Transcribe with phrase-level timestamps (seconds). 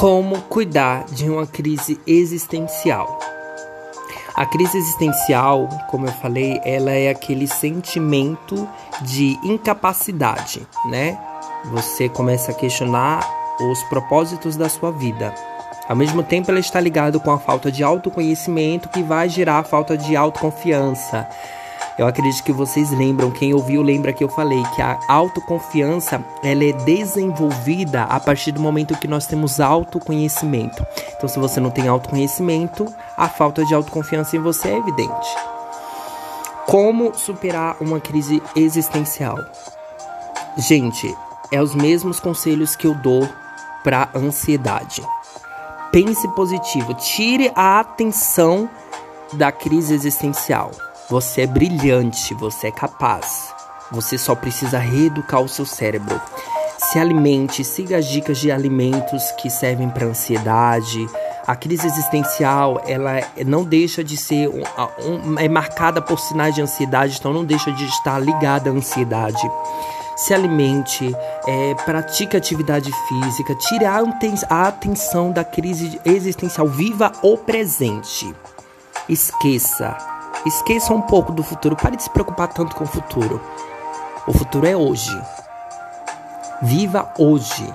[0.00, 3.18] Como cuidar de uma crise existencial?
[4.34, 8.66] A crise existencial, como eu falei, ela é aquele sentimento
[9.02, 11.18] de incapacidade, né?
[11.66, 13.20] Você começa a questionar
[13.60, 15.34] os propósitos da sua vida.
[15.86, 19.64] Ao mesmo tempo, ela está ligada com a falta de autoconhecimento que vai gerar a
[19.64, 21.28] falta de autoconfiança,
[21.98, 26.64] eu acredito que vocês lembram, quem ouviu lembra que eu falei que a autoconfiança ela
[26.64, 30.84] é desenvolvida a partir do momento que nós temos autoconhecimento.
[31.16, 35.28] Então, se você não tem autoconhecimento, a falta de autoconfiança em você é evidente.
[36.66, 39.36] Como superar uma crise existencial?
[40.56, 41.14] Gente,
[41.52, 43.28] é os mesmos conselhos que eu dou
[43.84, 45.02] para ansiedade.
[45.92, 48.70] Pense positivo, tire a atenção
[49.32, 50.70] da crise existencial.
[51.10, 53.52] Você é brilhante, você é capaz.
[53.90, 56.20] Você só precisa reeducar o seu cérebro.
[56.78, 61.04] Se alimente, siga as dicas de alimentos que servem para ansiedade.
[61.44, 64.62] A crise existencial, ela não deixa de ser um,
[65.04, 69.50] um, é marcada por sinais de ansiedade, então não deixa de estar ligada à ansiedade.
[70.14, 71.12] Se alimente,
[71.44, 74.00] é, pratique atividade física, tire a,
[74.48, 78.32] a atenção da crise existencial, viva o presente.
[79.08, 81.76] Esqueça Esqueça um pouco do futuro.
[81.76, 83.40] Pare de se preocupar tanto com o futuro.
[84.26, 85.10] O futuro é hoje.
[86.62, 87.72] Viva hoje.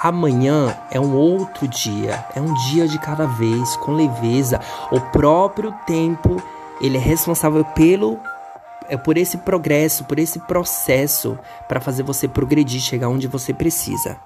[0.00, 4.60] Amanhã é um outro dia, é um dia de cada vez, com leveza.
[4.90, 6.42] O próprio tempo,
[6.80, 8.18] ele é responsável pelo
[8.86, 14.18] é por esse progresso, por esse processo para fazer você progredir, chegar onde você precisa.